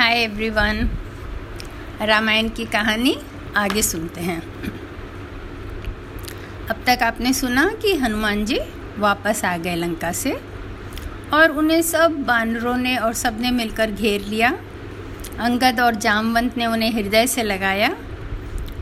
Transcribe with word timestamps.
Hi 0.00 0.14
everyone 0.14 0.88
Ramayan 2.00 2.48
की 2.48 2.64
कहानी 2.64 3.16
आगे 3.56 3.82
सुनते 3.82 4.20
हैं। 4.20 4.40
अब 6.70 6.76
तक 6.86 7.02
आपने 7.02 7.32
सुना 7.32 7.66
कि 7.82 7.94
हनुमान 7.94 8.44
जी 8.44 8.58
वापस 8.98 9.44
आ 9.44 9.56
गए 9.56 9.74
लंका 9.74 10.12
से 10.12 10.32
और 11.34 11.50
उन्हें 11.50 11.82
सब 11.82 12.16
बानरों 12.22 12.76
ने 12.76 12.96
और 12.96 13.12
सबने 13.14 13.50
मिलकर 13.50 13.90
घेर 13.90 14.20
लिया। 14.20 14.50
अंगद 15.38 15.80
और 15.80 15.94
जामवंत 15.94 16.56
ने 16.58 16.66
उन्हें 16.66 16.92
हृदय 16.92 17.26
से 17.26 17.42
लगाया। 17.42 17.88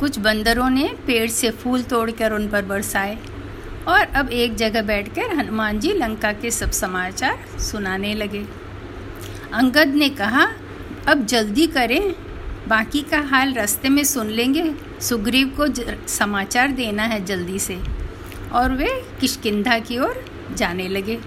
कुछ 0.00 0.18
बंदरों 0.18 0.70
ने 0.70 0.88
पेड़ 1.06 1.28
से 1.30 1.50
फूल 1.50 1.82
तोड़कर 1.82 2.32
उन 2.32 2.48
पर 2.48 2.64
बरसाए 2.64 3.18
और 3.88 4.00
अब 4.00 4.30
एक 4.30 4.54
जगह 4.56 4.82
बैठकर 4.82 5.36
हनुमान 5.36 5.80
जी 5.80 5.92
लंका 5.92 6.32
के 6.32 6.50
सब 6.50 6.70
समाचार 6.70 7.44
सुनाने 7.60 8.14
लगे। 8.14 8.46
अंगद 9.52 9.94
ने 9.94 10.08
कहा 10.08 10.48
अब 11.08 11.26
जल्दी 11.26 11.66
करें। 11.66 12.14
बाकी 12.68 13.00
का 13.00 13.20
हाल 13.20 13.52
रास्ते 13.52 13.88
में 13.88 14.04
सुन 14.04 14.26
लेंगे। 14.26 14.74
सुग्रीव 15.00 15.56
को 15.60 15.66
समाचार 16.08 16.68
देना 16.68 17.02
है 17.02 17.24
जल्दी 17.24 17.58
से। 17.58 17.80
और 18.52 18.72
वे 18.72 19.02
किशकिंधा 19.20 19.78
की 19.78 19.98
ओर 19.98 20.24
जाने 20.54 20.88
लगे। 20.88 21.20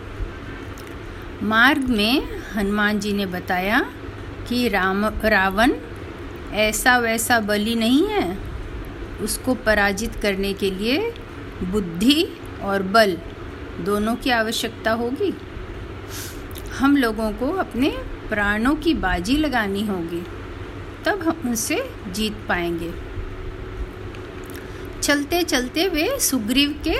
मार्ग 1.43 1.81
में 1.81 2.41
हनुमान 2.55 2.99
जी 2.99 3.13
ने 3.13 3.25
बताया 3.25 3.79
कि 4.49 4.67
राम, 4.67 5.05
रावण 5.05 5.73
ऐसा 6.51 6.97
वैसा 6.97 7.39
बलि 7.39 7.75
नहीं 7.75 8.07
है। 8.07 8.37
उसको 9.21 9.55
पराजित 9.55 10.15
करने 10.15 10.53
के 10.53 10.71
लिए 10.71 11.13
बुद्धि 11.63 12.27
और 12.61 12.83
बल 12.83 13.17
दोनों 13.79 14.15
की 14.15 14.29
आवश्यकता 14.29 14.91
होगी। 14.91 15.33
हम 16.77 16.97
लोगों 16.97 17.31
को 17.31 17.51
अपने 17.51 18.20
प्राणों 18.31 18.75
की 18.75 18.93
बाजी 18.93 19.35
लगानी 19.37 19.85
होगी, 19.85 20.21
तब 21.05 21.21
हम 21.21 21.41
उनसे 21.45 21.89
जीत 22.11 22.33
पाएँगे। 22.49 22.91
चलते 25.01 25.43
चलते 25.43 25.87
वे 25.87 26.19
सुग्रीव 26.19 26.79
के 26.87 26.97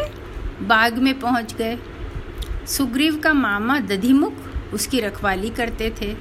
बाग 0.66 0.98
में 0.98 1.20
पहुँच 1.20 1.54
गए। 1.54 1.78
सुग्रीव 2.68 3.20
का 3.20 3.34
मामा 3.34 3.80
दधिमुख 3.80 4.34
उसकी 4.74 5.00
रखवाली 5.00 5.50
करते 5.50 5.94
थे। 6.02 6.16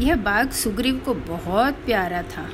यह 0.00 0.16
बाग 0.16 0.50
सुग्रीव 0.50 0.96
को 0.96 1.14
बहुत 1.14 1.74
प्यारा 1.74 2.22
था। 2.22 2.48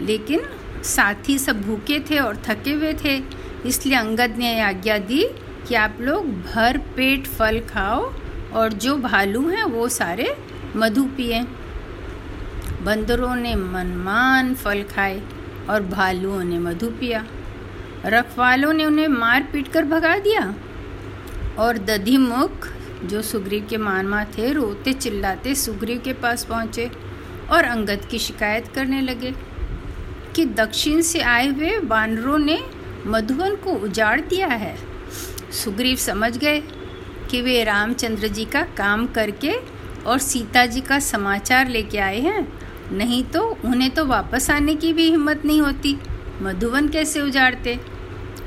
लेकिन 0.00 0.40
साथी 0.84 1.38
सब 1.38 1.60
भूखे 1.62 1.98
थे 2.00 2.18
और 2.18 2.36
थके 2.36 2.72
हुए 2.72 2.92
थे, 2.94 3.16
इसलिए 3.66 3.96
अंगद 3.96 4.34
ने 4.38 4.60
आज्ञा 4.60 4.98
दी 4.98 5.24
कि 5.68 5.74
आप 5.74 5.98
लोग 6.00 6.26
भर 6.42 6.78
पेट 6.96 7.26
फल 7.26 7.60
खाओ 7.60 8.12
और 8.52 8.72
जो 8.72 8.96
भालू 8.96 9.48
हैं 9.48 9.64
वो 9.64 9.88
सारे 9.88 10.36
मधु 10.76 11.04
पिए। 11.04 11.42
बंदरों 12.82 13.36
ने 13.36 13.54
मनमान 13.54 14.54
फल 14.54 14.82
खाए 14.82 15.22
और 15.70 15.82
भालुओं 15.82 16.44
ने 16.44 16.58
मधु 16.58 16.86
पिया। 16.86 17.26
रखवालों 18.06 18.72
ने 18.72 18.84
उन्हें 18.84 19.08
मार 19.08 19.42
पीट 19.42 19.68
कर 19.68 19.84
भगा 19.84 20.18
दिया। 20.18 20.54
और 21.58 21.78
दधिमुख 21.78 22.68
जो 23.04 23.22
सुग्रीव 23.22 23.66
के 23.70 23.76
मानमा 23.76 24.24
थे, 24.24 24.52
रोते 24.52 24.92
चिल्लाते 24.92 25.54
सुग्रीव 25.54 26.00
के 26.04 26.12
पास 26.12 26.44
पहुँचे 26.44 26.90
और 27.50 27.64
अंगद 27.64 28.04
की 28.10 28.18
शिकायत 28.18 28.68
करने 28.74 29.00
लगे 29.00 29.34
कि 30.36 30.46
दक्षिण 30.46 31.00
से 31.00 31.20
आए 31.20 31.48
हुए 31.48 31.78
बानरों 31.80 32.38
ने 32.38 32.64
मधुबन 33.06 33.54
को 33.54 33.72
उजाड़ 33.72 34.20
दिया 34.20 34.46
है। 34.46 34.78
सुग्रीव 35.52 35.96
समझ 35.96 36.38
गए 36.38 36.60
कि 37.30 37.42
वे 37.42 37.64
रामचंद्र 37.64 38.28
जी 38.28 38.44
का 38.44 38.62
काम 38.62 39.06
करके 39.06 39.73
और 40.06 40.18
सीता 40.18 40.66
जी 40.66 40.80
का 40.80 40.98
समाचार 40.98 41.68
लेके 41.68 41.98
आए 41.98 42.20
हैं? 42.20 42.60
नहीं 42.92 43.24
तो 43.24 43.58
उन्हें 43.64 43.90
तो 43.90 44.04
वापस 44.04 44.50
आने 44.50 44.74
की 44.74 44.92
भी 44.92 45.10
हिम्मत 45.10 45.44
नहीं 45.44 45.60
होती। 45.60 45.96
मधुवन 46.42 46.88
कैसे 46.88 47.20
उजाड़ते? 47.20 47.80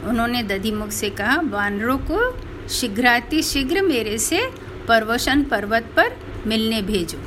उन्होंने 0.04 0.44
दधिमुख 0.44 0.90
से 0.90 1.10
कहा 1.10 1.38
बानरों 1.38 1.98
को 1.98 2.38
शीघ्राति 2.70 3.42
शीघ्र 3.44 3.82
मेरे 3.82 4.17
से 4.17 4.50
परवशन 4.88 5.44
पर्वत 5.44 5.84
पर 5.96 6.17
मिलने 6.48 6.82
भेजो। 6.82 7.22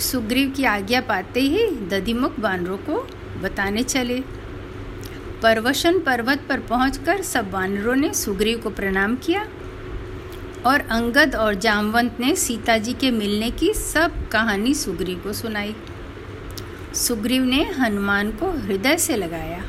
सुग्रीव 0.00 0.50
की 0.50 0.64
आज्ञा 0.64 1.00
पाते 1.00 1.40
ही 1.40 1.66
दधिमुख 1.66 2.38
वानरों 2.38 2.76
को 2.76 3.08
बताने 3.42 3.82
चले। 3.82 4.22
परवशन 5.42 5.98
पर्वत 5.98 6.42
पर 6.48 6.60
पहुंचकर 6.60 7.22
सब 7.22 7.50
वानरों 7.50 7.94
ने 7.96 8.14
सुग्रीव 8.14 8.58
को 8.58 8.70
प्रणाम 8.70 9.16
किया 9.16 9.48
और 10.66 10.80
अंगद 10.80 11.34
और 11.34 11.54
जामवंत 11.54 12.16
ने 12.20 12.36
सीता 12.36 12.78
जी 12.78 12.92
के 12.92 13.10
मिलने 13.10 13.50
की 13.50 13.72
सब 13.74 14.28
कहानी 14.28 14.74
सुग्रीव 14.74 15.18
को 15.18 15.32
सुनाई। 15.32 15.74
सुग्रीव 16.94 17.42
ने 17.42 17.64
हनुमान 17.64 18.30
को 18.30 18.50
हृदय 18.50 18.96
से 18.96 19.16
लगाया 19.16 19.64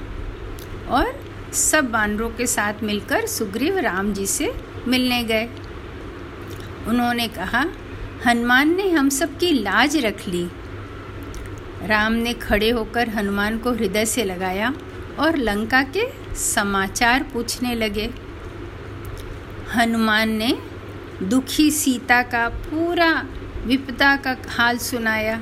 और 0.89 1.13
सब 1.53 1.85
बानरों 1.85 2.29
के 2.29 2.47
साथ 2.47 2.73
मिलकर 2.83 3.25
सुग्रीव 3.25 3.78
राम 3.78 4.13
जी 4.13 4.25
से 4.25 4.53
मिलने 4.88 5.23
गए। 5.23 5.50
उन्होंने 6.88 7.27
कहा, 7.27 7.66
हनुमान 8.27 8.75
ने 8.75 8.89
हम 8.89 9.09
सब 9.09 9.38
की 9.38 9.51
लाज 9.51 9.97
रख 9.97 10.27
ली। 10.27 10.47
राम 11.81 12.13
ने 12.13 12.33
खड़े 12.33 12.69
होकर 12.69 13.09
हनुमान 13.09 13.57
को 13.57 13.72
हृदय 13.72 14.06
से 14.06 14.23
लगाया 14.23 14.73
और 15.19 15.38
लंका 15.38 15.81
के 15.97 16.35
समाचार 16.35 17.23
पूछने 17.23 17.75
लगे। 17.75 18.09
हनुमान 19.75 20.29
ने 20.29 20.57
दुखी 21.23 21.69
सीता 21.71 22.21
का 22.23 22.47
पूरा 22.49 23.11
विपदा 23.65 24.15
का 24.17 24.35
हाल 24.49 24.77
सुनाया 24.77 25.39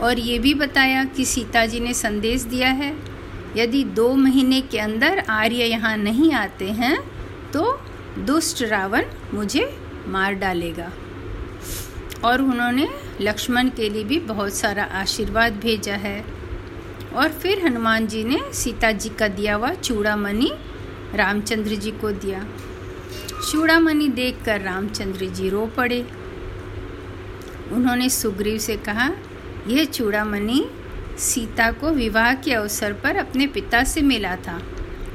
और 0.00 0.18
ये 0.18 0.38
भी 0.38 0.54
बताया 0.54 1.04
कि 1.06 1.24
सीता 1.24 1.64
जी 1.66 1.80
ने 1.80 1.94
संदेश 1.94 2.42
दिया 2.42 2.68
है, 2.70 2.94
यदि 3.56 3.82
दो 3.86 4.12
महीने 4.14 4.60
के 4.60 4.78
अंदर 4.78 5.18
आर्य 5.30 5.64
यहाँ 5.64 5.96
नहीं 5.96 6.32
आते 6.34 6.70
हैं 6.72 6.96
तो 7.52 7.78
दुष्ट 8.18 8.62
रावण 8.62 9.04
मुझे 9.34 9.68
मार 10.08 10.34
डालेगा। 10.34 10.90
और 12.24 12.42
उन्होंने 12.42 12.88
लक्ष्मण 13.20 13.68
के 13.68 13.88
लिए 13.88 14.04
भी 14.04 14.18
बहुत 14.22 14.54
सारा 14.54 14.84
आशीर्वाद 14.94 15.56
भेजा 15.56 15.94
है। 15.96 16.18
और 17.14 17.32
फिर 17.32 17.64
हनुमान 17.66 18.06
जी 18.06 18.24
ने 18.24 18.42
सीता 18.54 18.92
जी 18.92 19.08
का 19.10 19.28
दिया 19.30 19.54
हुआ 19.54 19.74
चूड़ामणि 19.74 20.50
रामचंद्र 21.14 21.74
जी 21.74 21.90
को 21.92 22.10
दिया। 22.12 22.46
चूड़ामणि 23.50 24.08
देखकर 24.08 24.60
रामचंद्र 24.60 25.26
जी 25.26 25.48
रो 25.48 25.66
पड़े। 25.66 26.06
उन्होंने 27.72 28.08
सुग्रीव 28.08 28.58
से 28.58 28.76
कहा, 28.76 29.10
यह 29.68 29.84
चूड़ामणि 29.84 30.70
सीता 31.18 31.72
को 31.72 31.90
विवाह 31.90 32.34
के 32.34 32.52
अवसर 32.52 32.92
पर 32.92 33.16
अपने 33.16 33.46
पिता 33.46 33.84
से 33.84 34.02
मिला 34.02 34.36
था। 34.36 34.62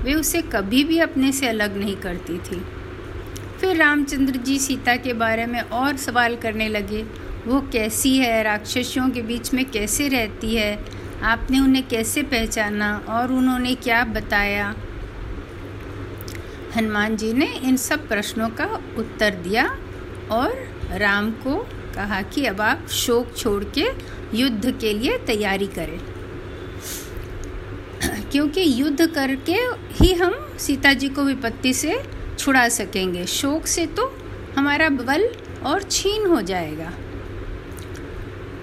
वे 0.01 0.13
उसे 0.13 0.41
कभी 0.41 0.83
भी 0.83 0.99
अपने 0.99 1.31
से 1.31 1.47
अलग 1.47 1.77
नहीं 1.77 1.95
करती 1.95 2.38
थी। 2.38 2.61
फिर 3.61 3.75
रामचंद्र 3.75 4.33
जी 4.33 4.59
सीता 4.59 4.95
के 4.95 5.13
बारे 5.13 5.45
में 5.45 5.61
और 5.61 5.97
सवाल 5.97 6.35
करने 6.35 6.69
लगे, 6.69 7.05
वो 7.47 7.61
कैसी 7.61 8.17
है? 8.17 8.44
राक्षसियों 8.44 9.09
के 9.09 9.21
बीच 9.21 9.53
में 9.53 9.65
कैसे 9.65 10.07
रहती 10.07 10.55
है? 10.55 10.85
आपने 11.23 11.59
उन्हें 11.59 11.88
कैसे 11.88 12.23
पहचाना 12.23 13.05
और 13.09 13.31
उन्होंने 13.31 13.75
क्या 13.75 14.03
बताया? 14.03 14.75
हनुमान 16.75 17.16
जी 17.17 17.33
ने 17.33 17.45
इन 17.45 17.78
सब 17.78 18.07
प्रश्नों 18.07 18.50
का 18.50 18.66
उत्तर 18.97 19.35
दिया 19.35 19.78
और 20.31 20.53
राम 20.91 21.31
को 21.31 21.55
कहा 21.95 22.22
कि 22.22 22.45
अब 22.45 22.61
आप 22.61 22.88
शोक 22.88 23.35
छोड़ 23.38 23.63
के 23.78 23.85
युद्ध 24.33 24.72
के 24.79 24.94
लिए 24.94 25.17
तैयारी 25.17 25.67
करें। 25.67 26.00
क्योंकि 28.31 28.61
युद्ध 28.81 29.07
करके 29.07 29.57
ही 29.91 30.13
हम 30.13 30.33
सीता 30.59 30.94
जी 30.94 31.09
को 31.09 31.23
विपत्ति 31.23 31.73
से 31.73 32.03
छुड़ा 32.39 32.69
सकेंगे। 32.69 33.25
शोक 33.25 33.67
से 33.67 33.85
तो 33.85 34.17
हमारा 34.57 34.89
बल 34.89 35.29
और 35.66 35.83
छीन 35.83 36.27
हो 36.27 36.41
जाएगा। 36.41 36.94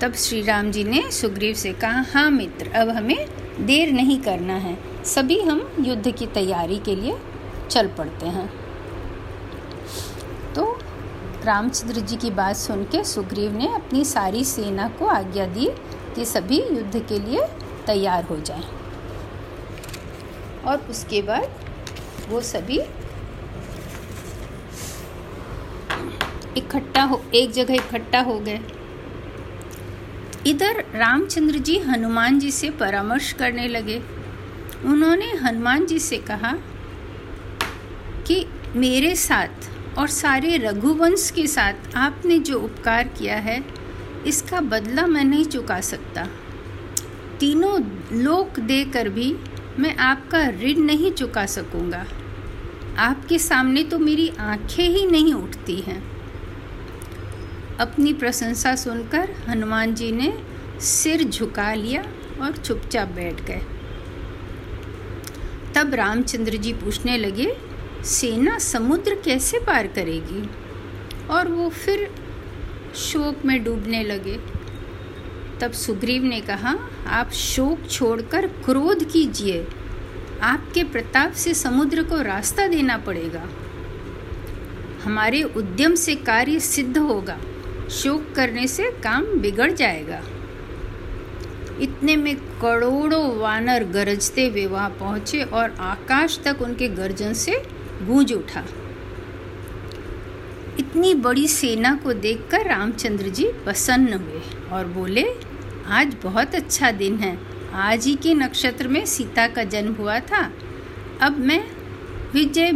तब 0.01 0.15
श्री 0.15 0.43
राम 0.43 0.71
जी 0.71 0.85
ने 0.85 1.11
सुग्रीव 1.11 1.55
से 1.55 1.73
कहा 1.73 2.05
हाँ 2.15 2.31
मित्र, 2.31 2.69
अब 2.69 2.89
हमें 2.89 3.27
देर 3.61 3.93
नहीं 3.93 4.21
करना 4.21 4.55
है। 4.55 4.79
सभी 5.05 5.41
हम 5.41 5.69
युद्ध 5.81 6.15
की 6.17 6.27
तैयारी 6.27 6.79
के 6.79 6.97
लिए 6.97 7.17
चल 7.71 7.89
पड़ते 7.89 8.27
हैं। 8.27 8.47
तो 10.55 10.65
रामचंद्र 11.45 12.01
जी 12.01 12.17
की 12.17 12.31
बात 12.31 12.57
सुन 12.57 12.85
के 12.85 13.05
सुग्रीव 13.05 13.57
ने 13.57 13.75
अपनी 13.75 14.05
सारी 14.05 14.45
सेना 14.45 14.89
को 14.89 15.07
आज्ञा 15.07 15.47
दी 15.47 15.69
कि 16.15 16.25
सभी 16.25 16.63
युद्ध 16.63 17.05
के 17.09 17.19
लिए 17.19 17.47
तैयार 17.87 18.25
हो 18.25 18.37
जाएँ। 18.41 18.65
और 20.67 20.87
उसके 20.91 21.23
बाद 21.23 21.49
वो 22.29 22.41
सभी 22.41 22.81
इकट्ठा 26.57 27.03
हो, 27.03 27.23
एक 27.35 27.51
जगह 27.51 27.75
इकट्ठा 27.75 28.21
हो 28.21 28.39
गए। 28.39 28.61
इधर 30.47 30.85
रामचंद्र 30.95 31.59
जी 31.59 31.79
हनुमान 31.79 32.39
जी 32.39 32.51
से 32.51 32.71
परामर्श 32.71 33.33
करने 33.33 33.69
लगे। 33.69 33.99
उन्होंने 34.85 35.31
हनुमान 35.33 35.87
जी 35.87 35.99
से 35.99 36.17
कहा 36.19 36.55
मेरे 38.77 39.15
साथ 39.17 39.99
और 39.99 40.09
सारे 40.09 40.57
रघुवंश 40.57 41.31
के 41.31 41.47
साथ 41.47 41.97
आपने 41.97 42.39
जो 42.39 42.59
उपकार 42.61 43.09
किया 43.09 43.37
है, 43.37 43.63
इसका 44.27 44.61
बदला 44.61 45.07
मैं 45.07 45.25
नहीं 45.25 45.45
चुका 45.45 45.81
सकता। 45.81 46.27
तीनों 47.41 47.79
लोक 48.23 48.59
देकर 48.61 49.09
भी 49.09 49.35
मैं 49.79 49.95
आपका 49.97 50.49
ऋण 50.63 50.81
नहीं 50.81 51.11
चुका 51.13 51.45
सकूँगा। 51.47 52.05
आपके 52.99 53.39
सामने 53.39 53.83
तो 53.83 53.99
मेरी 53.99 54.29
आँखें 54.41 54.89
ही 54.89 55.07
नहीं 55.07 55.35
उठती 55.35 55.77
हैं। 55.81 56.03
अपनी 57.77 58.13
प्रशंसा 58.13 58.75
सुनकर 58.77 59.35
हनुमान 59.49 59.95
जी 59.95 60.11
ने 60.13 60.33
सिर 60.81 61.23
झुका 61.25 61.73
लिया 61.75 62.03
और 62.41 62.57
चुपचाप 62.57 63.09
बैठ 63.09 63.41
गए। 63.41 63.63
तब 65.75 65.95
रामचंद्र 65.95 66.57
जी 66.57 66.73
पूछने 66.73 67.17
लगे 67.19 67.47
सेना 68.05 68.59
समुद्र 68.59 69.15
कैसे 69.25 69.59
पार 69.59 69.87
करेगी? 69.87 70.51
और 71.31 71.49
वो 71.49 71.69
फिर 71.69 72.11
शोक 72.97 73.45
में 73.45 73.65
डूबने 73.65 74.03
लगे। 74.03 74.39
तब 75.61 75.73
सुग्रीव 75.73 76.23
ने 76.23 76.41
कहा, 76.41 76.79
आप 77.07 77.31
शोक 77.31 77.91
छोड़कर 77.91 78.47
क्रोध 78.47 79.11
कीजिए। 79.13 79.67
आपके 80.43 80.85
प्रताप 80.85 81.33
से 81.33 81.55
समुद्र 81.55 82.03
को 82.03 82.23
रास्ता 82.23 82.67
देना 82.67 82.99
पड़ेगा। 82.99 83.49
हमारे 85.05 85.43
उद्यम 85.43 85.95
से 85.95 86.15
कार्य 86.15 86.61
सिद्ध 86.61 86.99
होगा। 86.99 87.39
शोक 87.91 88.33
करने 88.37 88.67
से 88.67 88.91
काम 88.91 89.25
बिगड़ 89.25 89.73
जाएगा। 89.73 90.23
इतने 91.81 92.17
में 92.17 92.37
करोड़ों 92.37 93.39
वानर 93.39 93.85
गरजते 93.85 94.49
हुए 94.49 94.67
वहाँ 94.67 94.91
पहुँचे 94.91 95.43
और 95.43 95.71
आकाश 95.71 96.41
तक 96.45 96.63
उनके 96.63 96.89
गर्जन 96.89 97.33
से 97.33 97.74
गूंज 98.07 98.33
उठा। 98.33 98.65
इतनी 100.79 101.15
बड़ी 101.15 101.47
सेना 101.49 101.95
को 101.95 102.13
देखकर 102.13 102.67
रामचंद्र 102.67 103.29
जी 103.29 103.45
प्रसन्न 103.65 104.13
हुए 104.13 104.41
और 104.73 104.87
बोले, 104.87 105.25
आज 105.87 106.17
बहुत 106.23 106.55
अच्छा 106.55 106.91
दिन 106.91 107.19
है। 107.19 107.39
आज 107.73 108.07
ही 108.07 108.15
के 108.15 108.35
नक्षत्र 108.35 108.89
में 108.89 109.05
सीता 109.07 109.47
का 109.49 109.65
जन्म 109.65 109.95
हुआ 109.95 110.19
था। 110.21 110.51
अब 111.21 111.39
मैं 111.39 111.61
विजय 112.33 112.73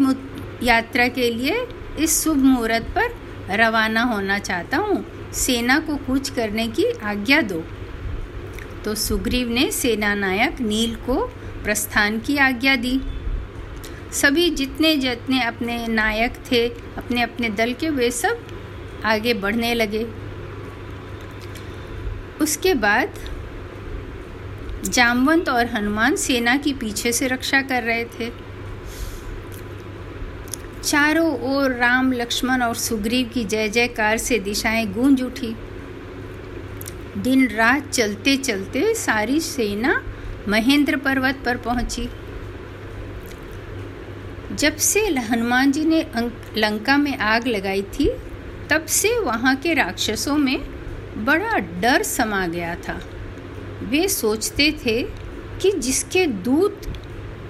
यात्रा 0.63 1.09
के 1.09 1.31
लिए 1.31 1.67
इस 1.99 2.23
शुभ 2.25 2.37
मुहूर्त 2.37 2.87
पर 2.99 3.15
रवाना 3.57 4.03
होना 4.03 4.39
चाहता 4.39 4.77
हूँ। 4.77 5.05
सेना 5.33 5.79
को 5.79 5.97
कूच 5.97 6.29
करने 6.29 6.67
की 6.69 6.85
आज्ञा 7.03 7.41
दो। 7.43 7.63
तो 8.85 8.95
सुग्रीव 8.95 9.49
ने 9.49 9.71
सेना 9.73 10.15
नायक 10.15 10.61
नील 10.61 10.95
को 10.97 11.21
प्रस्थान 11.65 12.19
की 12.21 12.37
आज्ञा 12.37 12.77
दी। 12.77 13.01
सभी 14.13 14.51
जितने 14.51 14.97
जितने 14.97 15.43
अपने 15.43 15.87
नायक 15.87 16.33
थे, 16.53 16.69
अपने 16.69 17.23
अपने 17.23 17.49
दल 17.49 17.73
के, 17.73 17.91
वे 17.91 18.11
सब 18.11 18.39
आगे 19.05 19.35
बढ़ने 19.35 19.75
लगे। 19.75 20.07
उसके 22.41 22.75
बाद 22.75 23.15
जामवंत 24.85 25.49
और 25.49 25.67
हनुमान 25.67 26.17
सेना 26.17 26.57
की 26.57 26.73
पीछे 26.73 27.13
से 27.13 27.27
रक्षा 27.27 27.63
कर 27.63 27.83
रहे 27.83 28.05
थे। 28.05 28.31
चारों 30.83 31.41
ओर 31.41 31.73
राम, 31.73 32.13
लक्ष्मण 32.13 32.63
और 32.63 32.75
सुग्रीव 32.75 33.31
की 33.35 33.45
जय 33.45 33.69
जयकार 33.69 34.19
से 34.19 34.39
दिशाएँ 34.39 34.87
गूंज 34.87 35.23
उठी। 35.23 35.57
दिन 37.19 37.49
रात 37.49 37.91
चलते 37.91 38.37
चलते 38.37 38.95
सारी 38.95 39.41
सेना 39.41 40.03
महेंद्र 40.49 40.97
पर्वत 40.97 41.43
पर 41.45 41.57
पहुँची। 41.57 42.09
जब 44.59 44.77
से 44.77 45.01
हनुमान 45.07 45.73
जी 45.73 45.85
ने 45.85 46.07
लंका 46.57 46.97
में 46.97 47.19
आग 47.19 47.47
लगाई 47.47 47.83
थी, 47.83 48.11
तब 48.71 48.87
से 48.87 49.19
वहाँ 49.19 49.57
के 49.57 49.75
राक्षसों 49.75 50.37
में 50.37 50.61
बड़ा 51.25 51.59
डर 51.59 52.03
समा 52.03 52.47
गया 52.47 52.75
था। 52.75 53.01
वे 53.83 54.09
सोचते 54.09 54.73
थे 54.87 55.03
कि 55.61 55.73
जिसके 55.73 56.27
दूत 56.27 56.83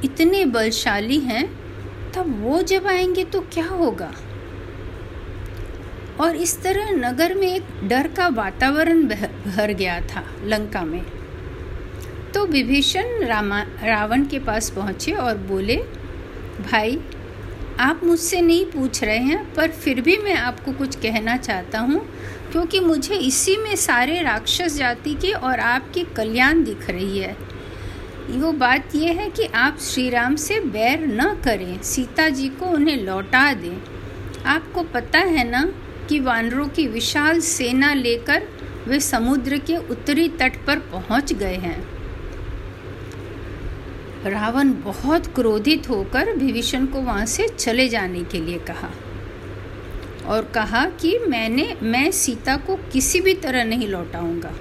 इतने 0.05 0.45
बलशाली 0.45 1.19
हैं, 1.21 1.47
तब 2.13 2.43
वो 2.43 2.63
जब 2.63 2.87
आएँगे 2.87 3.25
तो 3.25 3.41
क्या 3.41 3.67
होगा? 3.67 4.13
और 6.21 6.37
इस 6.37 6.63
तरह 6.63 6.91
नगर 6.91 7.35
में 7.35 7.55
एक 7.55 7.89
डर 7.89 8.09
का 8.09 8.29
वातावरण 8.29 9.03
भर 9.57 9.73
गया 9.73 10.01
था 10.01 10.25
लंका 10.45 10.83
में। 10.83 11.03
तो 12.35 12.47
विभीषण 12.47 13.25
रावण 13.83 14.25
के 14.25 14.39
पास 14.39 14.71
पहुँचे 14.71 15.13
और 15.13 15.37
बोले 15.37 15.98
भाई, 16.59 16.99
आप 17.81 18.01
मुझसे 18.05 18.41
नहीं 18.41 18.65
पूछ 18.65 19.05
रहे 19.05 19.19
हैं, 19.19 19.55
पर 19.55 19.71
फिर 19.71 20.01
भी 20.01 20.17
मैं 20.17 20.35
आपको 20.35 20.73
कुछ 20.73 20.97
कहना 20.97 21.37
चाहता 21.37 21.79
हूँ, 21.79 22.01
क्योंकि 22.53 22.81
मुझे 22.81 23.15
इसी 23.15 23.57
में 23.57 23.77
सारे 23.77 24.23
राक्षस 24.23 24.77
जाति 24.77 25.15
के 25.15 25.33
और 25.33 25.61
आपकी 25.61 26.03
कल्याण 26.17 26.65
दिख 26.65 26.91
रही 26.91 27.19
है। 27.19 27.37
वो 28.31 28.53
बात 28.53 28.95
यह 28.95 29.21
है 29.21 29.31
कि 29.31 29.45
आप 29.45 29.79
श्री 29.79 30.11
राम 30.11 30.37
से 30.37 30.61
बैर 30.61 31.07
न 31.07 31.35
करें, 31.45 31.83
सीता 31.83 32.29
जी 32.29 32.49
को 32.49 32.67
उन्हें 32.67 32.97
लौटा 32.97 33.55
दें। 33.55 33.83
आपको 34.47 34.83
पता 34.83 35.19
है 35.19 35.51
ना 35.51 35.63
कि 36.09 36.21
वानरों 36.21 36.69
की 36.69 36.87
विशाल 36.87 37.41
सेना 37.41 37.95
लेकर 37.95 38.49
वे 38.89 39.01
समुद्र 39.01 39.59
के 39.59 39.77
उत्तरी 39.77 40.29
तट 40.29 40.57
पर 40.67 40.79
पहुँच 40.79 41.33
गए 41.33 41.55
हैं। 41.55 41.98
रावण 44.25 44.73
बहुत 44.73 45.27
क्रोधित 45.27 45.89
होकर 45.89 46.33
विभीषण 46.37 46.87
को 46.87 47.01
वहाँ 47.01 47.27
से 47.27 47.49
चले 47.49 47.89
जाने 47.89 48.25
के 48.25 48.41
लिए 48.41 48.59
कहा 48.59 48.91
और 50.27 50.45
कहा 50.45 50.85
कि 50.85 51.19
मैंने, 51.19 51.77
मैं 51.83 52.11
सीता 52.11 52.57
को 52.57 52.77
किसी 52.77 53.21
भी 53.21 53.35
तरह 53.35 53.65
नहीं 53.65 53.89
लौटाऊँगा। 53.89 54.53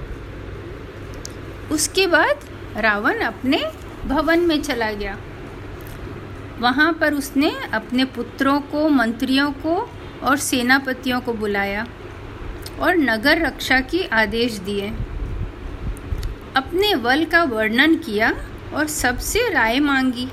उसके 1.71 2.07
बाद 2.07 2.39
रावण 2.77 3.19
अपने 3.19 3.71
भवन 4.05 4.39
में 4.39 4.61
चला 4.61 4.91
गया। 4.91 5.17
वहाँ 6.59 6.93
पर 6.93 7.13
उसने 7.13 7.51
अपने 7.73 8.05
पुत्रों 8.05 8.59
को, 8.61 8.89
मंत्रियों 8.89 9.51
को 9.51 9.89
और 10.23 10.37
सेनापतियों 10.37 11.21
को 11.21 11.33
बुलाया 11.33 11.87
और 12.79 12.95
नगर 12.95 13.45
रक्षा 13.45 13.79
की 13.79 14.03
आदेश 14.03 14.57
दिए। 14.57 14.93
अपने 16.55 16.95
बल 16.95 17.25
का 17.25 17.43
वर्णन 17.43 17.95
किया 17.95 18.33
और 18.73 18.87
सबसे 18.87 19.49
राय 19.49 19.79
मांगी। 19.79 20.27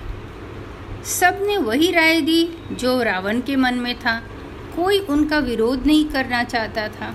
सबने 1.04 1.56
वही 1.58 1.90
राय 1.90 2.20
दी 2.20 2.44
जो 2.72 3.02
रावण 3.02 3.40
के 3.40 3.56
मन 3.56 3.74
में 3.74 3.94
था। 3.98 4.22
कोई 4.76 4.98
उनका 4.98 5.38
विरोध 5.38 5.86
नहीं 5.86 6.04
करना 6.04 6.42
चाहता 6.44 6.88
था। 6.88 7.14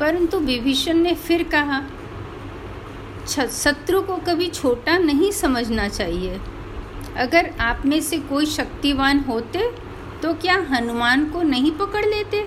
परंतु 0.00 0.38
विभीषण 0.38 0.94
ने 0.94 1.14
फिर 1.14 1.42
कहा 1.42 1.82
शत्रु 3.28 4.00
को 4.02 4.16
कभी 4.16 4.48
छोटा 4.48 4.96
नहीं 4.98 5.30
समझना 5.32 5.88
चाहिए। 5.88 6.40
अगर 7.16 7.50
आप 7.60 7.82
में 7.86 8.00
से 8.00 8.18
कोई 8.18 8.46
शक्तिवान 8.46 9.20
होते 9.20 9.70
तो 10.22 10.32
क्या 10.34 10.54
हनुमान 10.70 11.24
को 11.30 11.42
नहीं 11.42 11.70
पकड़ 11.72 12.04
लेते? 12.06 12.42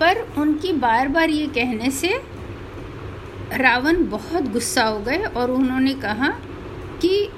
पर 0.00 0.26
उनकी 0.38 0.72
बार 0.72 1.08
बार 1.08 1.30
ये 1.30 1.46
कहने 1.46 1.90
से 1.90 2.08
रावण 3.52 4.08
बहुत 4.08 4.42
गुस्सा 4.42 4.84
हो 4.84 4.98
गए 4.98 5.18
और 5.18 5.50
उन्होंने 5.50 5.94
कहा 5.94 6.28
कि 7.02 7.28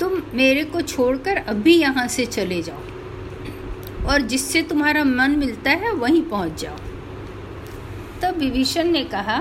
तुम 0.00 0.22
मेरे 0.34 0.64
को 0.64 0.80
छोड़कर 0.80 1.36
अभी 1.36 1.74
यहाँ 1.76 2.06
से 2.08 2.26
चले 2.26 2.62
जाओ। 2.62 4.08
और 4.08 4.20
जिससे 4.20 4.62
तुम्हारा 4.62 5.04
मन 5.04 5.30
मिलता 5.30 5.70
है 5.70 5.92
वहीं 5.92 6.22
पहुँच 6.22 6.60
जाओ। 6.60 6.76
तब 8.22 8.38
विभीषण 8.38 8.84
ने 8.84 9.04
कहा 9.04 9.38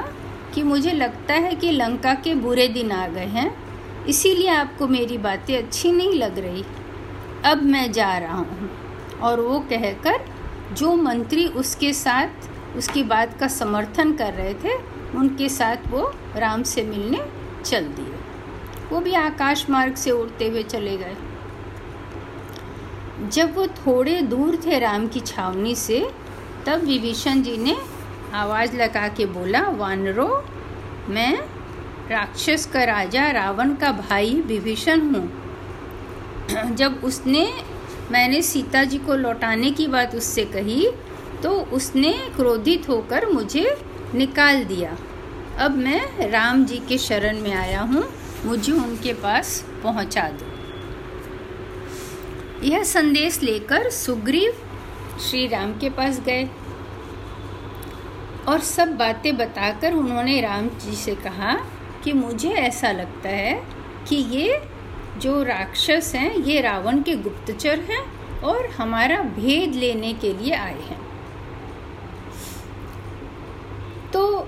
कि 0.54 0.64
मुझे 0.64 0.92
लगता 0.92 1.34
है 1.34 1.56
कि 1.56 1.72
लंका 1.72 2.14
के 2.14 2.36
बुरे 2.36 2.68
दिन 2.68 2.92
आ 2.92 3.08
गए 3.08 3.26
हैं, 3.26 3.52
इसीलिए 4.06 4.50
आपको 4.50 4.88
मेरी 4.88 5.18
बातें 5.18 5.58
अच्छी 5.58 5.92
नहीं 5.92 6.14
लग 6.14 6.40
रही। 6.40 6.64
अब 7.46 7.64
मैं 7.64 7.92
जा 7.92 8.18
रहा 8.18 8.38
हूँ। 8.38 8.70
और 9.22 9.42
वो 9.42 9.60
कहकर 9.60 10.26
जो 10.74 10.96
मंत्री 10.96 11.48
उसके 11.48 11.94
साथ 11.94 12.78
उसकी 12.78 13.04
बात 13.04 13.40
का 13.40 13.48
समर्थन 13.48 14.14
कर 14.14 14.34
रहे 14.34 14.54
थे 14.54 14.99
उनके 15.16 15.50
साथ 15.50 15.88
वो 15.88 16.02
राम 16.36 16.64
से 16.64 16.84
मिलने 16.84 17.20
चल 17.66 17.86
दिए। 17.90 18.14
वो 18.90 19.00
भी 19.00 19.14
आकाश 19.14 19.70
मार्ग 19.70 19.96
से 19.96 20.12
उड़ते 20.12 20.48
हुए 20.48 20.64
चले 20.64 20.98
गए। 20.98 21.16
जब 23.30 23.56
वो 23.56 23.68
थोड़े 23.68 24.22
दूर 24.22 24.60
थे 24.66 24.80
राम 24.80 25.08
की 25.08 25.20
छावनी 25.20 25.76
से, 25.76 26.00
तब 26.66 26.84
विभीषण 26.84 27.42
जी 27.42 27.58
ने 27.58 27.76
आवाज़ 28.34 28.76
लगा 28.76 29.08
के 29.08 29.26
बोला, 29.26 29.62
वानरो, 29.70 30.28
मैं 31.10 31.40
राक्षस 32.10 32.66
का 32.66 32.84
राजा, 32.84 33.30
रावण 33.32 33.74
का 33.76 33.92
भाई 33.92 34.34
विभीषण 34.46 35.02
हूँ। 35.16 36.76
जब 36.76 37.02
उसने, 37.04 37.52
मैंने 38.12 38.42
सीता 38.42 38.84
जी 38.84 38.98
को 38.98 39.16
लौटाने 39.16 39.72
की 39.72 39.88
बात 39.88 40.16
उससे 40.16 40.46
कही 40.46 40.90
तो 41.44 41.50
उसने 41.74 42.12
क्रोधित 42.36 42.88
होकर 42.90 43.26
मुझे 43.26 43.64
निकाल 44.16 44.64
दिया। 44.64 44.98
अब 45.60 45.76
मैं 45.78 46.30
राम 46.30 46.66
जी 46.66 46.78
के 46.90 46.98
शरण 46.98 47.42
में 47.42 47.54
आया 47.54 47.82
हूँ। 47.82 48.04
मुझे 48.46 48.72
उनके 48.72 49.14
पास 49.14 49.66
पहुँचा 49.84 50.30
दो। 50.30 50.46
यह 52.64 52.84
संदेश 52.84 53.42
लेकर 53.44 53.90
सुग्रीव 53.90 54.54
श्री 55.20 55.48
राम 55.48 55.74
के 55.74 55.90
पास 55.90 56.20
गए। 56.20 56.50
और 58.48 58.60
सब 58.60 58.96
बातें 58.98 59.36
बताकर 59.38 59.94
उन्होंने 59.94 60.40
राम 60.42 60.68
जी 60.80 60.96
से 60.96 61.16
कहा 61.16 61.54
कि 62.04 62.14
मुझे 62.14 62.50
ऐसा 62.50 62.92
लगता 62.92 63.30
है 63.30 63.54
कि 64.08 64.16
ये 64.16 64.62
जो 65.18 65.44
राक्षस 65.44 66.12
हैं, 66.16 66.36
ये 66.36 66.62
रावण 66.62 67.02
के 67.02 67.16
गुप्तचर 67.16 67.80
हैं 67.80 68.02
और 68.40 68.66
हमारा 68.70 69.22
भेद 69.22 69.76
लेने 69.76 70.14
के 70.14 70.34
लिए 70.34 70.54
आए 70.54 70.80
हैं 70.82 71.00
तो 74.14 74.48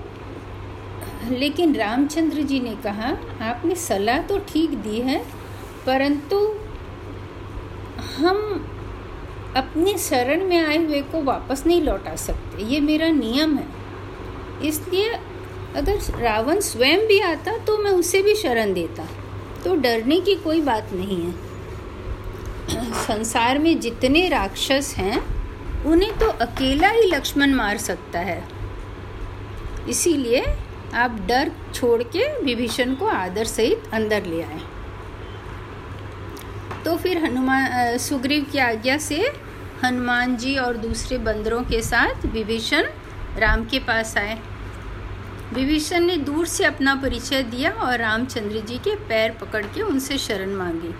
लेकिन 1.32 1.74
रामचंद्र 1.76 2.42
जी 2.42 2.60
ने 2.60 2.74
कहा, 2.84 3.08
आपने 3.42 3.74
सलाह 3.76 4.18
तो 4.22 4.38
ठीक 4.48 4.70
दी 4.78 5.00
है, 5.00 5.18
परंतु 5.86 6.38
हम 8.16 8.38
अपने 9.56 9.96
शरण 9.98 10.44
में 10.48 10.58
आए 10.58 10.76
हुए 10.76 11.00
को 11.02 11.22
वापस 11.22 11.62
नहीं 11.66 11.82
लौटा 11.82 12.14
सकते। 12.16 12.64
ये 12.64 12.80
मेरा 12.80 13.08
नियम 13.10 13.56
है। 13.56 13.66
इसलिए 14.68 15.12
अगर 15.76 15.98
रावण 16.20 16.60
स्वयं 16.60 17.06
भी 17.06 17.18
आता 17.20 17.56
तो 17.58 17.76
मैं 17.78 17.90
उसे 17.90 18.22
भी 18.22 18.34
शरण 18.34 18.72
देता। 18.74 19.06
तो 19.64 19.74
डरने 19.76 20.20
की 20.20 20.34
कोई 20.34 20.60
बात 20.60 20.92
नहीं 20.92 21.20
है। 21.22 21.50
संसार 22.96 23.58
में 23.58 23.78
जितने 23.80 24.28
राक्षस 24.28 24.94
हैं, 24.96 25.22
उन्हें 25.84 26.18
तो 26.18 26.26
अकेला 26.40 26.88
ही 26.88 27.02
लक्ष्मण 27.06 27.54
मार 27.54 27.78
सकता 27.78 28.18
है। 28.20 28.42
इसीलिए 29.88 30.44
आप 30.94 31.10
डर 31.28 31.50
छोड़ 31.74 32.02
के 32.02 32.26
विभीषण 32.42 32.94
को 32.94 33.06
आदर 33.06 33.44
सहित 33.44 33.82
अंदर 33.92 34.24
ले 34.24 34.42
आए। 34.42 34.60
तो 36.84 36.96
फिर 36.96 37.18
हनुमान 37.24 37.98
सुग्रीव 37.98 38.46
की 38.52 38.58
आज्ञा 38.58 38.98
से 38.98 39.20
हनुमान 39.84 40.36
जी 40.36 40.56
और 40.56 40.76
दूसरे 40.76 41.18
बंदरों 41.18 41.62
के 41.62 41.82
साथ 41.82 42.26
विभीषण 42.26 42.82
राम 43.38 43.64
के 43.64 43.78
पास 43.78 44.16
आए। 44.16 44.38
विभीषण 45.54 46.00
ने 46.00 46.16
दूर 46.16 46.46
से 46.46 46.64
अपना 46.64 46.94
परिचय 46.94 47.42
दिया 47.42 47.70
और 47.70 47.98
रामचंद्र 47.98 48.60
जी 48.60 48.78
के 48.78 48.94
पैर 49.08 49.30
पकड़ 49.30 49.64
के 49.66 49.82
उनसे 49.82 50.18
शरण 50.18 50.50
मांगी। 50.50 50.94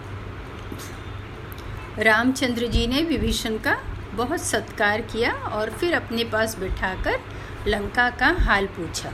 रामचंद्र 2.03 2.67
जी 2.67 2.87
ने 2.87 3.03
विभीषण 3.03 3.57
का 3.59 3.77
बहुत 4.15 4.41
सत्कार 4.41 5.01
किया 5.01 5.33
और 5.33 5.71
फिर 5.71 5.95
अपने 5.95 6.25
पास 6.25 6.59
बिठाकर 6.59 7.21
लंका 7.67 8.11
का 8.11 8.37
हाल 8.39 8.67
पूछा। 8.67 9.13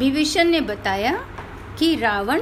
विभीषण 0.00 0.44
ने 0.44 0.60
बताया 0.60 1.12
कि 1.78 1.94
रावण 1.96 2.40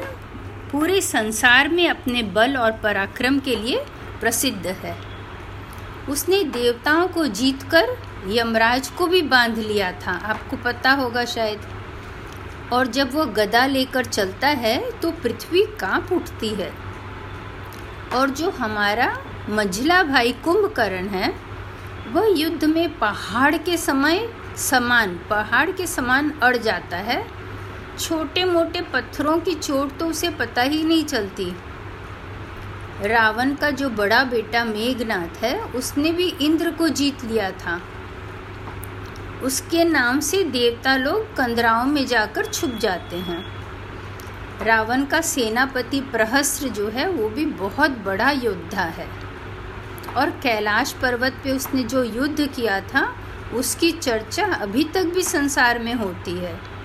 पूरे 0.73 1.01
संसार 1.01 1.69
में 1.69 1.89
अपने 1.89 2.23
बल 2.23 2.57
और 2.57 2.73
पराक्रम 2.73 3.39
के 3.39 3.57
लिए 3.57 3.85
प्रसिद्ध 4.21 4.67
है। 4.67 4.95
उसने 6.09 6.43
देवताओं 6.45 7.09
को 7.09 7.27
जीतकर 7.27 7.89
यमराज 8.27 8.89
को 8.89 9.07
भी 9.07 9.23
बाँध 9.23 9.59
लिया 9.59 9.91
था। 9.93 10.13
आपको 10.25 10.57
पता 10.57 10.91
होगा 10.91 11.25
शायद। 11.25 11.67
और 12.73 12.87
जब 12.87 13.15
वह 13.15 13.25
गदा 13.25 13.67
लेकर 13.67 14.05
चलता 14.05 14.49
है 14.49 14.91
तो 14.91 15.11
पृथ्वी 15.11 15.63
काँप 15.81 16.13
उठती 16.13 16.49
है। 16.49 16.73
और 18.15 18.31
जो 18.31 18.51
हमारा 18.51 19.17
मंझला 19.49 20.03
भाई 20.03 20.33
कुंभकर्ण 20.33 21.09
है, 21.09 21.35
वह 22.13 22.41
युद्ध 22.41 22.65
में 22.65 22.99
पहाड़ 22.99 23.57
के 23.57 23.77
समय 23.77 24.29
समान, 24.57 25.21
पहाड़ 25.31 25.71
के 25.71 25.87
समान 25.87 26.31
अड़ 26.43 26.57
जाता 26.57 26.97
है। 26.97 27.38
छोटे 27.99 28.45
मोटे 28.45 28.81
पत्थरों 28.81 29.39
की 29.39 29.55
चोट 29.55 29.99
तो 29.99 30.07
उसे 30.07 30.31
पता 30.31 30.63
ही 30.63 30.85
नहीं 30.85 31.05
चलती। 31.05 31.57
रावण 33.03 33.55
का 33.55 33.71
जो 33.71 33.91
बड़ा 33.91 34.25
बेटा 34.25 34.65
मेघनाथ 34.65 35.43
है, 35.43 35.61
उसने 35.61 36.13
भी 36.13 36.29
इंद्र 36.29 36.71
को 36.71 36.89
जीत 36.89 37.25
लिया 37.25 37.51
था। 37.51 37.81
उसके 39.43 39.85
नाम 39.85 40.21
से 40.21 40.45
देवता 40.45 40.97
लोग 40.97 41.37
कंदराओं 41.37 41.85
में 41.85 42.07
जाकर 42.07 42.47
छुप 42.47 42.71
जाते 42.71 43.17
हैं। 43.17 43.45
रावण 44.65 45.05
का 45.05 45.21
सेनापति 45.21 46.01
प्रहस्त्र 46.01 46.69
जो 46.69 46.89
है, 46.89 47.09
वो 47.09 47.29
भी 47.29 47.47
बहुत 47.47 47.91
बड़ा 47.91 48.31
योद्धा 48.31 48.83
है। 48.83 49.09
और 50.17 50.31
कैलाश 50.31 50.93
पर्वत 50.93 51.33
पे 51.45 51.53
उसने 51.53 51.83
जो 51.83 52.03
युद्ध 52.03 52.47
किया 52.47 52.81
था, 52.81 53.15
उसकी 53.55 53.93
चर्चा 53.93 54.47
अभी 54.47 54.85
तक 54.85 55.05
भी 55.05 55.23
संसार 55.23 55.79
में 55.79 55.95
होती 55.95 56.33
है। 56.33 56.78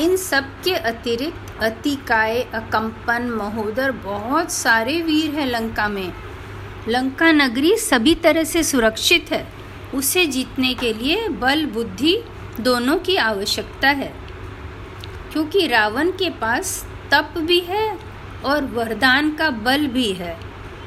इन 0.00 0.16
सब 0.16 0.62
के 0.62 0.74
अतिरिक्त 0.74 1.62
अतिकाय, 1.62 2.42
अकंपन, 2.42 3.22
महोदर 3.22 3.92
बहुत 3.92 4.52
सारे 4.52 5.02
वीर 5.02 5.30
हैं 5.30 5.46
लंका 5.46 5.88
में। 5.88 6.12
लंका 6.88 7.32
नगरी 7.32 7.76
सभी 7.76 8.14
तरह 8.14 8.44
से 8.44 8.62
सुरक्षित 8.62 9.26
है। 9.32 9.52
उसे 9.94 10.26
जीतने 10.26 10.74
के 10.74 10.92
लिए 10.92 11.28
बल, 11.28 11.66
बुद्धि 11.66 12.18
दोनों 12.60 12.98
की 12.98 13.16
आवश्यकता 13.16 13.88
है। 13.88 14.14
क्योंकि 15.32 15.66
रावण 15.66 16.10
के 16.10 16.30
पास 16.30 16.86
तप 17.10 17.34
भी 17.36 17.60
है 17.60 17.98
और 18.44 18.64
वरदान 18.64 19.30
का 19.30 19.50
बल 19.50 19.86
भी 19.86 20.12
है। 20.12 20.40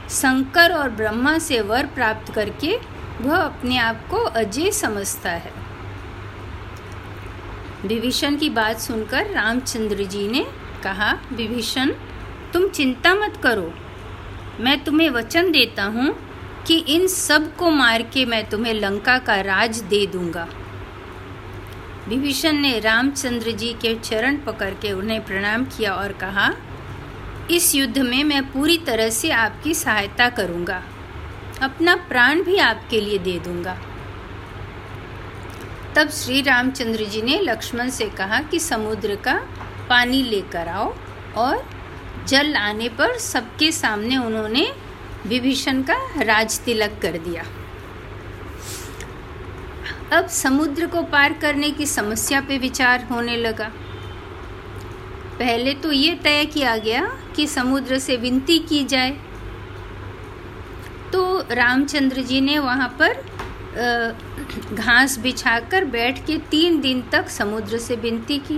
शंकर 0.10 0.72
और 0.72 0.90
ब्रह्मा 0.90 1.38
से 1.38 1.62
वर 1.62 1.86
प्राप्त 1.86 2.34
करके 2.34 2.80
वह 3.22 3.38
अपने 3.38 3.78
आप 3.78 4.08
को 4.08 4.18
अजय 4.18 4.72
समझता 4.72 5.32
है। 5.32 5.67
विभीषण 7.88 8.38
की 8.38 8.50
बात 8.50 8.80
सुनकर 8.80 9.26
रामचंद्र 9.26 10.04
जी 10.04 10.28
ने 10.28 10.46
कहा, 10.84 11.20
विभीषण, 11.34 11.92
तुम 12.54 12.68
चिंता 12.68 13.16
मत 13.16 13.38
करो। 13.44 13.74
मैं 14.60 14.84
तुम्हें 14.84 15.10
वचन 15.10 15.52
देता 15.52 15.84
हूँ 15.84 16.16
कि 16.68 16.78
इन 16.78 17.08
सबको 17.08 17.70
मार 17.70 18.02
के 18.02 18.26
मैं 18.26 18.50
तुम्हें 18.50 18.74
लंका 18.74 19.18
का 19.20 19.42
राज 19.42 19.80
दे 19.80 20.06
दूँगा। 20.06 20.48
विभीषण 22.08 22.54
ने 22.54 22.80
रामचंद्र 22.80 23.52
जी 23.52 23.74
के 23.74 23.96
चरण 23.96 24.38
पकड़ 24.38 24.74
के 24.74 24.92
उन्हें 24.92 25.26
प्रणाम 25.26 25.66
किया 25.66 25.94
और 25.94 26.12
कहा, 26.12 26.54
इस 27.52 27.76
युद्ध 27.76 27.98
में 27.98 28.24
मैं 28.24 28.44
पूरी 28.52 28.78
तरह 28.78 29.10
से 29.10 29.32
आपकी 29.32 29.74
सहायता 29.74 30.30
करूँगा। 30.30 30.84
अपना 31.62 31.96
प्राण 31.96 32.44
भी 32.44 32.58
आपके 32.58 33.02
लिए 33.02 33.18
दे 33.18 33.40
दूँगा। 33.40 33.78
तब 35.98 36.10
श्री 36.10 36.42
रामचंद्र 36.42 37.04
जी 37.04 37.22
ने 37.22 37.40
लक्ष्मण 37.40 37.90
से 37.90 38.06
कहा 38.10 38.40
कि 38.42 38.60
समुद्र 38.60 39.16
का 39.16 39.34
पानी 39.90 40.22
लेकर 40.24 40.68
आओ 40.68 40.94
और 41.38 41.64
जल 42.28 42.56
आने 42.56 42.90
पर 42.90 43.18
सबके 43.18 43.72
सामने 43.72 44.18
उन्होंने 44.18 44.66
विभीषण 45.28 45.82
का 45.82 45.96
राज 46.24 46.60
तिलक 46.60 47.00
कर 47.02 47.18
दिया। 47.18 47.44
अब 50.18 50.28
समुद्र 50.28 50.88
को 50.88 51.02
पार 51.04 51.34
करने 51.34 51.72
की 51.72 51.86
समस्या 51.86 52.42
पे 52.42 52.58
विचार 52.58 53.08
होने 53.12 53.38
लगा। 53.38 53.72
पहले 55.40 55.74
तो 55.74 55.92
ये 55.92 56.14
तय 56.24 56.46
किया 56.46 56.78
गया 56.78 57.08
कि 57.36 57.48
समुद्र 57.48 58.00
से 58.00 58.18
विनती 58.18 58.60
की 58.60 58.84
जाए। 58.84 59.18
तो 61.12 61.24
रामचंद्र 61.52 62.22
जी 62.22 62.42
ने 62.42 62.60
वहाँ 62.60 62.96
पर 63.00 63.26
घास 64.74 65.18
बिछाकर 65.20 65.86
बैठ 65.86 66.26
के 66.26 66.38
तीन 66.52 66.80
दिन 66.82 67.02
तक 67.12 67.30
समुद्र 67.30 67.78
से 67.78 67.96
विनती 67.96 68.38
की। 68.40 68.58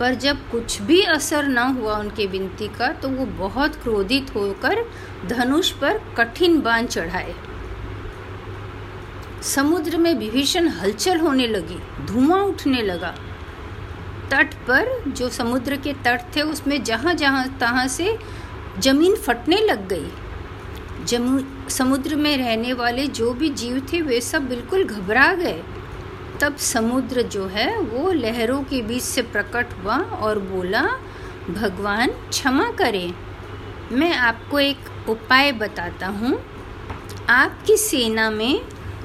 पर 0.00 0.14
जब 0.14 0.50
कुछ 0.50 0.80
भी 0.82 1.02
असर 1.02 1.46
न 1.48 1.58
हुआ 1.58 1.96
उनके 1.96 2.26
विनती 2.26 2.68
का 2.68 2.88
तो 2.92 3.08
वो 3.08 3.26
बहुत 3.38 3.76
क्रोधित 3.76 4.34
होकर 4.34 4.84
धनुष 5.26 5.70
पर 5.70 5.98
कठिन 6.16 6.60
बाँध 6.60 6.88
चढ़ाए। 6.88 7.34
समुद्र 9.42 9.96
में 9.96 10.14
विभीषण 10.14 10.68
हलचल 10.68 11.20
होने 11.20 11.46
लगी, 11.46 11.78
धुआँ 12.06 12.42
उठने 12.42 12.82
लगा। 12.82 13.14
तट 14.30 14.54
पर 14.68 15.04
जो 15.08 15.28
समुद्र 15.28 15.76
के 15.76 15.92
तट 15.92 16.20
थे, 16.36 16.42
उसमें 16.42 16.82
जहाँ 16.84 17.14
जहाँ 17.14 17.58
तहां 17.58 17.88
से 17.88 18.18
ज़मीन 18.78 19.14
फटने 19.16 19.56
लग 19.56 19.88
गई। 19.88 20.10
जमू, 21.08 21.68
समुद्र 21.68 22.16
में 22.16 22.36
रहने 22.36 22.72
वाले 22.72 23.06
जो 23.06 23.32
भी 23.32 23.50
जीव 23.50 23.86
थे, 23.92 24.02
वे 24.02 24.20
सब 24.20 24.48
बिल्कुल 24.48 24.84
घबरा 24.84 25.32
गए। 25.32 25.62
तब 26.40 26.56
समुद्र 26.56 27.22
जो 27.22 27.46
है, 27.46 27.80
वो 27.80 28.12
लहरों 28.12 28.62
के 28.62 28.82
बीच 28.82 29.02
से 29.02 29.22
प्रकट 29.22 29.66
हुआ 29.72 29.96
और 29.96 30.38
बोला, 30.38 30.82
भगवान, 31.50 32.10
क्षमा 32.10 32.70
करें। 32.70 33.14
मैं 33.92 34.14
आपको 34.14 34.60
एक 34.60 34.78
उपाय 35.08 35.52
बताता 35.52 36.06
हूँ। 36.06 36.42
आपकी 37.28 37.76
सेना 37.76 38.30
में 38.30 38.60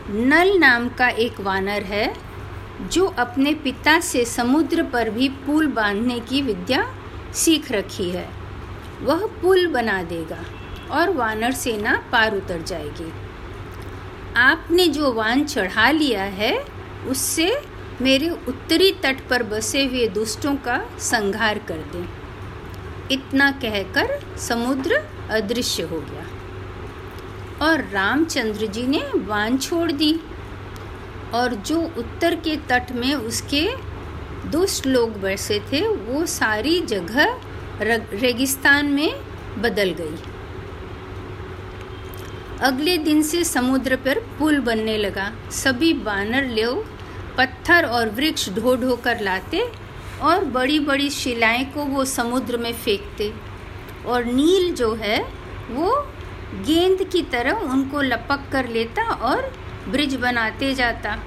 नल 0.09 0.57
नाम 0.57 0.89
का 0.89 1.07
एक 1.07 1.39
वानर 1.39 1.83
है, 1.83 2.13
जो 2.91 3.05
अपने 3.05 3.53
पिता 3.53 3.99
से 3.99 4.25
समुद्र 4.25 4.83
पर 4.83 5.09
भी 5.09 5.29
पुल 5.29 5.67
बांधने 5.67 6.19
की 6.19 6.41
विद्या 6.41 6.95
सीख 7.33 7.71
रखी 7.71 8.09
है। 8.09 8.29
वह 9.01 9.27
पुल 9.41 9.67
बना 9.67 10.03
देगा। 10.03 10.45
और 10.93 11.09
वानर 11.09 11.51
सेना 11.51 12.03
पार 12.11 12.35
उतर 12.35 12.61
जाएगी। 12.61 13.13
आपने 14.37 14.87
जो 14.87 15.13
वान 15.13 15.43
चढ़ा 15.43 15.91
लिया 15.91 16.23
है, 16.23 16.65
उससे 17.07 17.61
मेरे 18.01 18.29
उत्तरी 18.29 18.91
तट 18.91 19.29
पर 19.29 19.43
बसे 19.43 19.85
हुए 19.85 20.07
दुष्टों 20.07 20.55
का 20.55 20.89
संहार 20.99 21.57
कर 21.57 21.77
दें। 21.77 22.09
इतना 23.11 23.51
कहकर 23.51 24.37
समुद्र 24.37 25.03
अदृश्य 25.29 25.83
हो 25.83 25.99
गया। 25.99 26.25
और 27.65 27.89
रामचंद्र 27.89 28.65
जी 28.65 28.87
ने 28.87 29.03
वान 29.15 29.57
छोड़ 29.57 29.91
दी। 29.91 30.19
और 31.33 31.55
जो 31.55 31.81
उत्तर 31.81 32.35
के 32.35 32.55
तट 32.55 32.87
में 32.91 33.15
उसके 33.15 33.69
दुष्ट 34.49 34.87
लोग 34.87 35.21
बसे 35.21 35.59
थे, 35.59 35.87
वो 35.87 36.25
सारी 36.25 36.81
जगह 36.81 37.39
रेगिस्तान 38.13 38.85
में 38.85 39.15
बदल 39.57 39.89
गई। 39.89 40.32
अगले 42.63 42.97
दिन 42.97 43.21
से 43.21 43.43
समुद्र 43.43 43.95
पर 43.95 44.19
पुल 44.19 44.59
बनने 44.59 44.97
लगा। 44.97 45.31
सभी 45.51 45.93
बानर 45.93 46.43
लोग 46.45 46.85
पत्थर 47.37 47.85
और 47.85 48.09
वृक्ष 48.09 48.49
ढो 48.49 48.75
ढो 48.75 48.95
कर 48.95 49.19
लाते 49.19 49.71
और 50.21 50.45
बड़ी 50.45 50.79
बड़ी 50.79 51.09
शिलाएँ 51.09 51.65
को 51.65 51.85
वो 51.85 52.05
समुद्र 52.05 52.57
में 52.57 52.73
फेंकते। 52.73 53.33
और 54.05 54.25
नील 54.25 54.75
जो 54.75 54.95
है, 54.95 55.23
वो 55.71 56.07
गेंद 56.53 57.03
की 57.03 57.21
तरह 57.21 57.51
उनको 57.51 58.01
लपक 58.01 58.39
कर 58.51 58.67
लेता 58.67 59.03
और 59.03 59.53
ब्रिज 59.89 60.15
बनाते 60.15 60.73
जाता। 60.73 61.19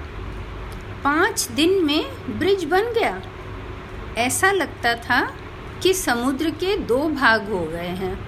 पाँच 1.03 1.47
दिन 1.51 1.85
में 1.85 2.05
ब्रिज 2.39 2.63
बन 2.63 2.81
गया। 2.81 3.21
ऐसा 4.17 4.51
लगता 4.51 4.93
था 4.93 5.33
कि 5.83 5.93
समुद्र 5.93 6.49
के 6.49 6.77
दो 6.77 7.09
भाग 7.09 7.49
हो 7.51 7.65
गए 7.65 7.87
हैं। 7.87 8.26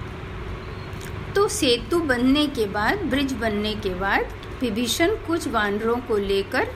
तो 1.34 1.46
सेतु 1.48 1.98
बनने 2.00 2.46
के 2.46 2.66
बाद, 2.66 2.98
ब्रिज 2.98 3.32
बनने 3.32 3.74
के 3.74 3.94
बाद, 3.94 4.32
विभीषण 4.60 5.14
कुछ 5.26 5.46
वानरों 5.48 5.96
को 5.96 6.16
लेकर 6.16 6.68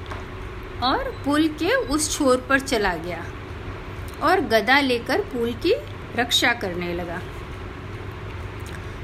और 0.83 1.11
पुल 1.25 1.49
के 1.49 1.75
उस 1.75 2.17
छोर 2.19 2.47
पर 2.49 2.61
चला 2.61 2.95
गया 2.97 3.25
और 4.23 4.41
गदा 4.41 4.79
लेकर 4.81 5.21
पुल 5.33 5.53
की 5.53 5.75
रक्षा 6.17 6.53
करने 6.53 6.93
लगा। 6.95 7.21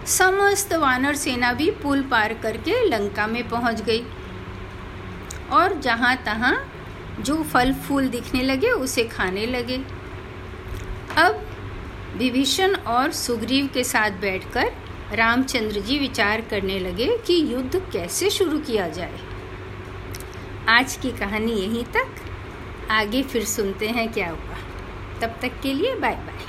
समस्त 0.07 0.73
वानर 0.73 1.15
सेना 1.15 1.53
भी 1.53 1.71
पुल 1.71 2.03
पार 2.03 2.35
करके 2.35 2.85
लंका 2.89 3.27
में 3.27 3.49
पहुँच 3.49 3.81
गई 3.81 4.03
और 5.53 5.79
जहाँ 5.81 6.17
तहां 6.17 6.55
जो 7.23 7.43
फल 7.43 7.73
फूल 7.75 8.09
दिखने 8.09 8.43
लगे, 8.43 8.71
उसे 8.71 9.05
खाने 9.05 9.47
लगे। 9.47 9.81
अब 11.17 11.47
विभीषण 12.17 12.75
और 12.75 13.13
सुग्रीव 13.13 13.69
के 13.75 13.85
साथ 13.85 14.11
बैठकर 14.11 14.73
रामचंद्र 15.13 15.81
जी 15.81 15.99
विचार 15.99 16.41
करने 16.41 16.79
लगे 16.79 17.17
कि 17.27 17.53
युद्ध 17.53 17.91
कैसे 17.93 18.31
शुरू 18.31 18.59
किया 18.59 18.89
जाए। 18.89 19.19
आज 20.69 20.97
की 20.97 21.11
कहानी 21.11 21.53
यहीं 21.53 21.85
तक। 21.85 22.09
आगे 22.91 23.23
फिर 23.23 23.45
सुनते 23.45 23.89
हैं 23.89 24.13
क्या 24.13 24.31
हुआ। 24.31 24.57
तब 25.23 25.39
तक 25.43 25.61
के 25.63 25.75
लिए 25.75 25.95
बाय 25.95 26.15
बाय 26.15 26.40